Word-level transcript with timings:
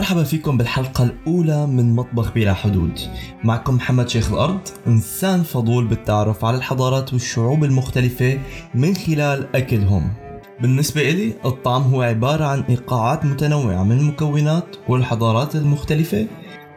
مرحبا 0.00 0.24
فيكم 0.24 0.56
بالحلقة 0.56 1.04
الأولى 1.04 1.66
من 1.66 1.94
مطبخ 1.96 2.32
بلا 2.32 2.54
حدود. 2.54 2.98
معكم 3.44 3.74
محمد 3.74 4.08
شيخ 4.08 4.32
الأرض 4.32 4.60
إنسان 4.86 5.42
فضول 5.42 5.86
بالتعرف 5.86 6.44
على 6.44 6.56
الحضارات 6.56 7.12
والشعوب 7.12 7.64
المختلفة 7.64 8.38
من 8.74 8.96
خلال 8.96 9.56
أكلهم. 9.56 10.12
بالنسبة 10.60 11.00
إلي 11.00 11.34
الطعام 11.44 11.82
هو 11.82 12.02
عبارة 12.02 12.44
عن 12.44 12.60
إيقاعات 12.60 13.24
متنوعة 13.24 13.84
من 13.84 13.98
المكونات 13.98 14.76
والحضارات 14.88 15.56
المختلفة 15.56 16.26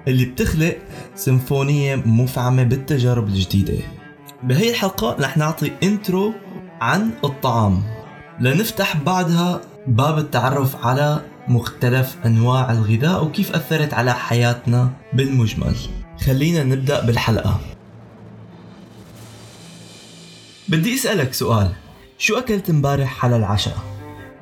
اللي 0.07 0.25
بتخلق 0.25 0.77
سيمفونية 1.15 1.95
مفعمة 1.95 2.63
بالتجارب 2.63 3.27
الجديدة. 3.27 3.77
بهي 4.43 4.69
الحلقة 4.69 5.15
رح 5.19 5.37
نعطي 5.37 5.71
انترو 5.83 6.33
عن 6.81 7.09
الطعام. 7.23 7.83
لنفتح 8.39 8.97
بعدها 8.97 9.61
باب 9.87 10.17
التعرف 10.17 10.85
على 10.85 11.21
مختلف 11.47 12.17
أنواع 12.25 12.71
الغذاء 12.71 13.25
وكيف 13.25 13.51
أثرت 13.51 13.93
على 13.93 14.13
حياتنا 14.13 14.91
بالمجمل. 15.13 15.75
خلينا 16.25 16.63
نبدأ 16.63 17.05
بالحلقة. 17.05 17.59
بدي 20.69 20.95
أسألك 20.95 21.33
سؤال. 21.33 21.71
شو 22.17 22.37
أكلت 22.37 22.69
امبارح 22.69 23.25
على 23.25 23.35
العشاء؟ 23.35 23.77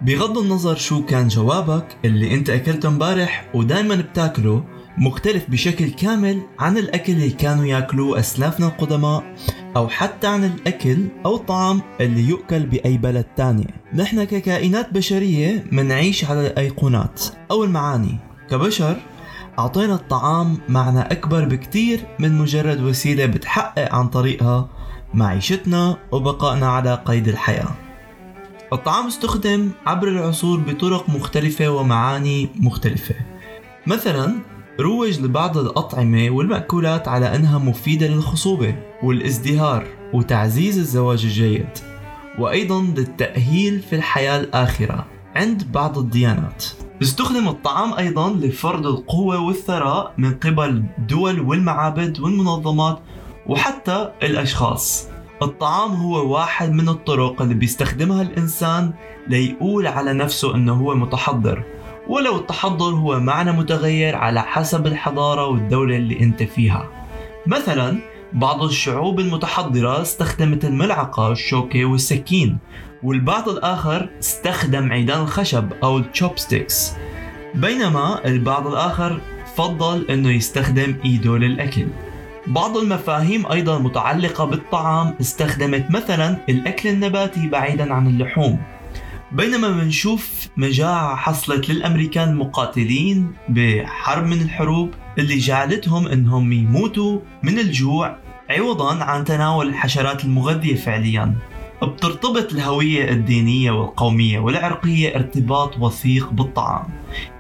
بغض 0.02 0.38
النظر 0.38 0.76
شو 0.76 1.06
كان 1.06 1.28
جوابك 1.28 1.86
اللي 2.06 2.34
أنت 2.34 2.50
أكلته 2.50 2.90
امبارح 2.90 3.50
ودايما 3.54 3.96
بتاكله 3.96 4.64
مختلف 4.98 5.50
بشكل 5.50 5.90
كامل 5.90 6.42
عن 6.60 6.78
الأكل 6.78 7.14
اللي 7.14 7.30
كانوا 7.30 7.66
يأكلوه 7.66 8.20
أسلافنا 8.20 8.68
القدماء 8.68 9.36
أو 9.76 9.88
حتى 9.88 10.28
عن 10.28 10.44
الأكل 10.44 11.08
أو 11.26 11.36
الطعام 11.36 11.82
اللي 12.02 12.30
يؤكل 12.30 12.60
بأي 12.60 12.98
بلد 12.98 13.26
تانية 13.38 13.68
نحن 13.94 14.24
ككائنات 14.24 14.94
بشرية 14.94 15.66
منعيش 15.72 16.26
على 16.26 16.48
الأيقونات 16.48 17.22
أو 17.52 17.64
المعاني. 17.64 18.18
كبشر 18.50 18.96
أعطينا 19.60 19.94
الطعام 19.94 20.58
معنى 20.70 21.00
أكبر 21.00 21.46
بكتير 21.46 22.06
من 22.20 22.38
مجرد 22.38 22.82
وسيلة 22.82 23.26
بتحقق 23.26 23.96
عن 23.96 24.08
طريقها 24.08 24.70
معيشتنا 25.14 25.98
وبقائنا 26.12 26.68
على 26.68 27.02
قيد 27.06 27.28
الحياة. 27.28 27.76
الطعام 28.74 29.08
استخدم 29.08 29.72
عبر 29.86 30.08
العصور 30.08 30.60
بطرق 30.60 31.10
مختلفة 31.10 31.70
ومعاني 31.70 32.50
مختلفة. 32.56 33.16
مثلا 33.88 34.36
روج 34.82 35.20
لبعض 35.20 35.58
الأطعمة 35.58 36.30
والمأكولات 36.30 37.08
على 37.08 37.36
أنها 37.36 37.58
مفيدة 37.58 38.08
للخصوبة 38.08 38.76
والازدهار 39.04 39.88
وتعزيز 40.14 40.78
الزواج 40.78 41.24
الجيد 41.26 41.70
وأيضا 42.40 42.82
للتأهيل 42.82 43.80
في 43.80 43.96
الحياة 43.96 44.40
الآخرة 44.40 45.06
عند 45.36 45.72
بعض 45.72 45.98
الديانات. 45.98 46.66
استخدم 47.02 47.48
الطعام 47.48 47.94
أيضا 47.94 48.30
لفرض 48.30 48.88
القوة 48.88 49.40
والثراء 49.40 50.14
من 50.18 50.34
قبل 50.34 50.84
الدول 51.00 51.40
والمعابد 51.40 52.20
والمنظمات 52.20 53.00
وحتى 53.48 54.12
الأشخاص. 54.24 55.08
الطعام 55.42 55.92
هو 55.92 56.34
واحد 56.34 56.72
من 56.72 56.90
الطرق 56.90 57.42
اللي 57.42 57.54
بيستخدمها 57.54 58.22
الإنسان 58.22 58.94
ليقول 59.28 59.88
على 59.88 60.14
نفسه 60.14 60.56
أنه 60.56 60.74
هو 60.74 60.96
متحضر. 60.96 61.64
ولو 62.12 62.38
التحضر 62.38 62.94
هو 62.96 63.20
معنى 63.20 63.52
متغير 63.52 64.16
على 64.16 64.42
حسب 64.42 64.88
الحضارة 64.88 65.46
والدولة 65.46 65.96
اللي 65.98 66.20
أنت 66.20 66.44
فيها. 66.44 66.90
مثلا 67.48 67.98
بعض 68.34 68.64
الشعوب 68.64 69.20
المتحضرة 69.20 70.02
استخدمت 70.02 70.66
الملعقة 70.66 71.32
الشوكة 71.32 71.86
والسكين 71.86 72.58
والبعض 73.04 73.50
الآخر 73.50 74.10
استخدم 74.20 74.92
عيدان 74.92 75.22
الخشب 75.22 75.70
أو 75.84 75.98
ال 75.98 76.07
chopsticks 76.07 76.94
بينما 77.56 78.26
البعض 78.26 78.68
الآخر 78.68 79.22
فضل 79.56 80.06
أنه 80.10 80.30
يستخدم 80.30 80.96
إيده 81.06 81.38
للأكل 81.38 81.88
بعض 82.48 82.78
المفاهيم 82.78 83.52
أيضا 83.52 83.80
متعلقة 83.80 84.46
بالطعام 84.46 85.16
استخدمت 85.22 85.92
مثلا 85.92 86.38
الأكل 86.50 86.90
النباتي 86.90 87.48
بعيدا 87.48 87.94
عن 87.94 88.08
اللحوم. 88.08 88.60
بينما 89.32 89.70
بنشوف 89.70 90.48
مجاعة 90.58 91.16
حصلت 91.16 91.70
للأمريكان 91.70 92.30
المقاتلين 92.30 93.32
بحرب 93.50 94.26
من 94.26 94.42
الحروب 94.42 94.94
اللي 95.18 95.38
جعلتهم 95.38 96.08
إنهم 96.08 96.52
يموتوا 96.52 97.20
من 97.44 97.60
الجوع 97.60 98.18
عوضا 98.50 99.04
عن 99.04 99.26
تناول 99.26 99.68
الحشرات 99.68 100.26
المغذية 100.26 100.76
فعليا. 100.76 101.36
بترتبط 101.84 102.54
الهوية 102.54 103.10
الدينية 103.10 103.72
والقومية 103.72 104.40
والعرقية 104.40 105.16
ارتباط 105.16 105.78
وثيق 105.80 106.30
بالطعام. 106.30 106.88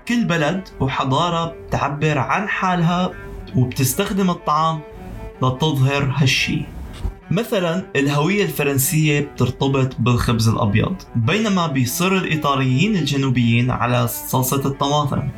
كل 0.07 0.25
بلد 0.25 0.67
وحضارة 0.79 1.55
بتعبر 1.67 2.17
عن 2.17 2.47
حالها 2.49 3.11
وبتستخدم 3.55 4.29
الطعام 4.29 4.79
لتظهر 5.41 6.13
هالشي. 6.15 6.61
مثلا 7.31 7.85
الهوية 7.95 8.43
الفرنسية 8.43 9.19
بترتبط 9.19 9.95
بالخبز 9.99 10.49
الأبيض 10.49 10.95
بينما 11.15 11.67
بيصر 11.67 12.11
الإيطاليين 12.11 12.95
الجنوبيين 12.95 13.71
على 13.71 14.07
صلصة 14.07 14.65
الطماطم. 14.65 15.29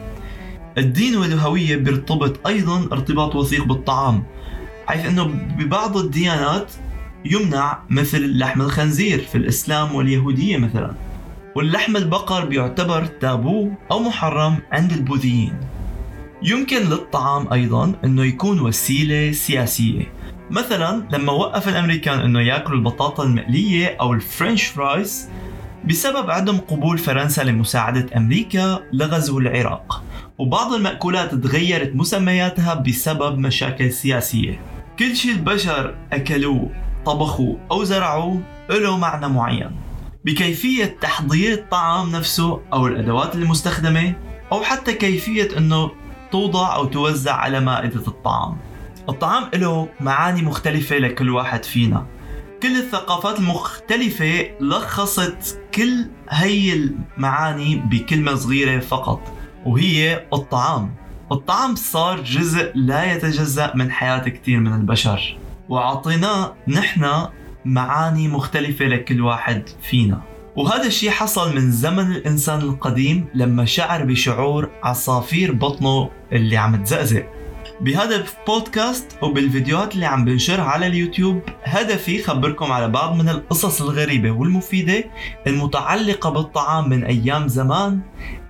الدين 0.78 1.16
والهوية 1.16 1.76
بيرتبط 1.76 2.48
أيضا 2.48 2.88
ارتباط 2.92 3.36
وثيق 3.36 3.64
بالطعام 3.64 4.24
حيث 4.88 5.06
أنه 5.06 5.24
ببعض 5.58 5.98
الديانات 5.98 6.72
يمنع 7.26 7.80
مثل 7.90 8.38
لحم 8.38 8.62
الخنزير 8.62 9.20
في 9.20 9.38
الإسلام 9.38 9.96
واليهودية 9.96 10.58
مثلا. 10.58 10.94
واللحم 11.56 11.98
البقر 11.98 12.46
بيعتبر 12.46 13.06
تابو 13.06 13.70
أو 13.92 14.00
محرم 14.00 14.58
عند 14.72 14.92
البوذيين. 14.92 15.54
يمكن 16.44 16.78
للطعام 16.78 17.54
أيضا 17.54 17.94
أنه 18.04 18.25
يكون 18.25 18.60
وسيلة 18.60 19.31
سياسية. 19.31 20.23
مثلا 20.52 21.04
لما 21.12 21.31
وقف 21.31 21.70
الأمريكان 21.70 22.20
إنه 22.20 22.42
يأكلوا 22.42 22.78
البطاطا 22.78 23.24
المقلية 23.24 23.98
أو 24.02 24.14
الفرنش 24.14 24.64
فرايز 24.64 25.30
بسبب 25.86 26.30
عدم 26.30 26.58
قبول 26.58 26.98
فرنسا 26.98 27.42
لمساعدة 27.42 28.18
أمريكا 28.18 28.80
لغزو 28.94 29.40
العراق. 29.40 30.04
وبعض 30.38 30.74
المأكولات 30.74 31.36
تغيرت 31.36 31.96
مسمياتها 31.96 32.74
بسبب 32.74 33.38
مشاكل 33.38 33.92
سياسية. 33.92 34.59
كل 35.00 35.16
شيء 35.16 35.31
البشر 35.31 35.96
أكلوه 36.14 36.70
طبخوه 37.06 37.60
أو 37.72 37.84
زرعوه 37.84 38.42
له 38.70 38.98
معنى 38.98 39.28
معين. 39.28 39.72
بكيفية 40.25 40.98
تحضير 41.02 41.54
الطعام 41.54 42.12
نفسه 42.12 42.62
أو 42.74 42.88
الأدوات 42.88 43.36
المستخدمة 43.36 44.14
أو 44.52 44.64
حتى 44.64 44.94
كيفية 44.94 45.58
أنه 45.58 45.92
توضع 46.31 46.75
أو 46.75 46.86
توزع 46.86 47.34
على 47.36 47.60
مائدة 47.60 48.08
الطعام. 48.08 48.58
الطعام 49.09 49.50
له 49.53 49.90
معاني 50.00 50.41
مختلفة 50.41 50.97
لكل 50.97 51.30
واحد 51.30 51.66
فينا. 51.66 52.06
كل 52.64 52.78
الثقافات 52.78 53.40
المختلفة 53.40 54.50
لخصت 54.62 55.59
كل 55.75 56.06
هي 56.30 56.74
المعاني 56.74 57.75
بكلمة 57.75 58.36
صغيرة 58.36 58.80
فقط 58.80 59.22
وهي 59.66 60.25
الطعام. 60.34 60.96
الطعام 61.31 61.75
صار 61.75 62.22
جزء 62.22 62.72
لا 62.75 63.13
يتجزأ 63.13 63.72
من 63.75 63.92
حياة 63.92 64.30
كثير 64.30 64.59
من 64.59 64.74
البشر 64.74 65.38
وعطيناه 65.69 66.56
نحن 66.68 67.28
معاني 67.66 68.28
مختلفة 68.28 68.86
لكل 68.86 69.22
واحد 69.22 69.69
فينا. 69.81 70.22
وهذا 70.56 70.88
الشيء 70.88 71.09
حصل 71.09 71.56
من 71.56 71.72
زمن 71.72 72.12
الإنسان 72.12 72.62
القديم 72.62 73.25
لما 73.36 73.66
شعر 73.66 74.03
بشعور 74.03 74.69
عصافير 74.84 75.52
بطنه 75.52 76.09
اللي 76.31 76.58
عم 76.58 76.84
تزقزق. 76.84 77.25
بهذا 77.84 78.16
البودكاست 78.16 79.18
وبالفيديوهات 79.22 79.96
اللي 79.96 80.06
عم 80.06 80.26
بنشرها 80.26 80.64
على 80.64 80.88
اليوتيوب 80.88 81.42
هدفي 81.64 82.24
خبركم 82.24 82.72
على 82.72 82.88
بعض 82.88 83.16
من 83.16 83.30
القصص 83.30 83.82
الغريبة 83.82 84.32
والمفيدة 84.32 85.04
المتعلقة 85.48 86.30
بالطعام 86.30 86.90
من 86.90 87.04
أيام 87.04 87.48
زمان 87.48 88.00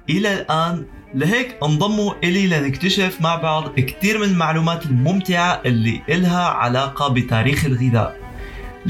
إلى 0.10 0.34
الآن. 0.34 0.86
لهيك 1.16 1.58
انضموا 1.64 2.14
إلي 2.24 2.48
لنكتشف 2.48 3.22
مع 3.22 3.36
بعض 3.36 3.80
كتير 3.80 4.18
من 4.18 4.24
المعلومات 4.24 4.86
الممتعة 4.86 5.62
اللي 5.66 6.02
إلها 6.10 6.48
علاقة 6.48 7.08
بتاريخ 7.08 7.66
الغذاء. 7.66 8.18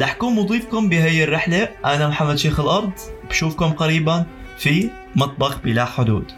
رح 0.02 0.14
كون 0.14 0.36
مضيفكم 0.36 0.90
بهي 0.90 1.24
الرحلة 1.24 1.70
أنا 1.86 2.08
محمد 2.08 2.36
شيخ 2.36 2.60
الأرض 2.60 2.92
بشوفكم 3.30 3.72
قريبا 3.72 4.26
في 4.58 4.90
مطبخ 5.16 5.60
بلا 5.60 5.86
حدود. 5.86 6.32